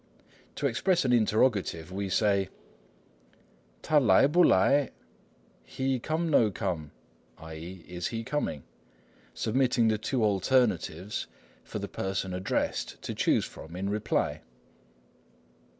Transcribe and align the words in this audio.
To 0.55 0.65
express 0.65 1.05
an 1.05 1.13
interrogative, 1.13 1.91
we 1.91 2.09
say,— 2.09 2.49
他来不来 3.83 4.49
t'a 4.49 4.49
lai 4.49 4.49
pu 4.49 4.49
lai 4.89 4.91
= 5.25 5.63
"he 5.77 5.99
come 5.99 6.27
no 6.27 6.49
come?" 6.49 6.89
i.e. 7.37 7.85
"is 7.87 8.07
he 8.07 8.23
coming?" 8.23 8.63
submitting 9.35 9.89
the 9.89 9.99
two 9.99 10.23
alternatives 10.23 11.27
for 11.63 11.77
the 11.77 11.87
person 11.87 12.33
addressed 12.33 12.99
to 13.03 13.13
choose 13.13 13.45
from 13.45 13.75
in 13.75 13.91
reply. 13.91 14.41